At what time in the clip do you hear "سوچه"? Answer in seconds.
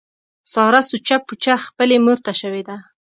0.89-1.15